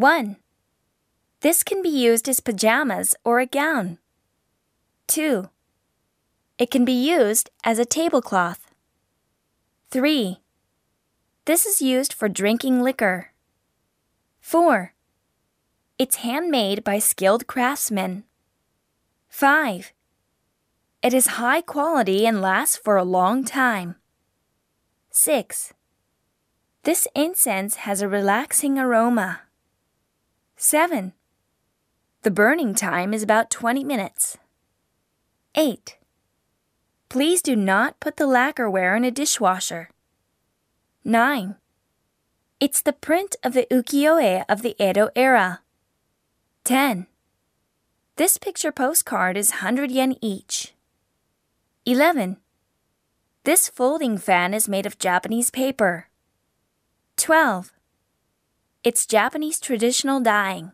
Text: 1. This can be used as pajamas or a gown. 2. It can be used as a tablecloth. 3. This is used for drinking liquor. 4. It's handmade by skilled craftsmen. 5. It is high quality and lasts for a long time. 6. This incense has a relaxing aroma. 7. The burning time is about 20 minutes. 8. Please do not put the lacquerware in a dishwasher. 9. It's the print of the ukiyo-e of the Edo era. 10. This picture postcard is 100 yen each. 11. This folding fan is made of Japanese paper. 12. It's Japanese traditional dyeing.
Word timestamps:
1. 0.00 0.36
This 1.42 1.62
can 1.62 1.82
be 1.82 1.90
used 1.90 2.26
as 2.26 2.40
pajamas 2.40 3.14
or 3.22 3.38
a 3.38 3.44
gown. 3.44 3.98
2. 5.08 5.50
It 6.56 6.70
can 6.70 6.86
be 6.86 6.94
used 6.94 7.50
as 7.64 7.78
a 7.78 7.84
tablecloth. 7.84 8.70
3. 9.90 10.40
This 11.44 11.66
is 11.66 11.82
used 11.82 12.14
for 12.14 12.30
drinking 12.30 12.82
liquor. 12.82 13.32
4. 14.40 14.94
It's 15.98 16.24
handmade 16.24 16.82
by 16.82 16.98
skilled 16.98 17.46
craftsmen. 17.46 18.24
5. 19.28 19.92
It 21.02 21.12
is 21.12 21.36
high 21.36 21.60
quality 21.60 22.26
and 22.26 22.40
lasts 22.40 22.78
for 22.78 22.96
a 22.96 23.04
long 23.04 23.44
time. 23.44 23.96
6. 25.10 25.74
This 26.84 27.06
incense 27.14 27.76
has 27.84 28.00
a 28.00 28.08
relaxing 28.08 28.78
aroma. 28.78 29.42
7. 30.62 31.14
The 32.20 32.30
burning 32.30 32.74
time 32.74 33.14
is 33.14 33.22
about 33.22 33.48
20 33.48 33.82
minutes. 33.82 34.36
8. 35.54 35.96
Please 37.08 37.40
do 37.40 37.56
not 37.56 37.98
put 37.98 38.18
the 38.18 38.26
lacquerware 38.26 38.94
in 38.94 39.02
a 39.02 39.10
dishwasher. 39.10 39.88
9. 41.02 41.54
It's 42.60 42.82
the 42.82 42.92
print 42.92 43.36
of 43.42 43.54
the 43.54 43.66
ukiyo-e 43.70 44.44
of 44.50 44.60
the 44.60 44.76
Edo 44.78 45.08
era. 45.16 45.60
10. 46.64 47.06
This 48.16 48.36
picture 48.36 48.70
postcard 48.70 49.38
is 49.38 49.62
100 49.62 49.90
yen 49.90 50.14
each. 50.20 50.74
11. 51.86 52.36
This 53.44 53.70
folding 53.70 54.18
fan 54.18 54.52
is 54.52 54.68
made 54.68 54.84
of 54.84 54.98
Japanese 54.98 55.50
paper. 55.50 56.08
12. 57.16 57.72
It's 58.82 59.04
Japanese 59.04 59.60
traditional 59.60 60.20
dyeing. 60.20 60.72